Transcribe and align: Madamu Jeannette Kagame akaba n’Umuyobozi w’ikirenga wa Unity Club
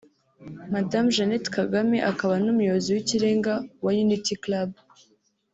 Madamu 0.73 1.09
Jeannette 1.15 1.49
Kagame 1.57 1.97
akaba 2.11 2.33
n’Umuyobozi 2.43 2.89
w’ikirenga 2.95 3.53
wa 3.83 3.91
Unity 4.05 4.33
Club 4.43 4.69